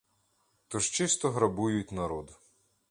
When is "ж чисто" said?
0.79-1.29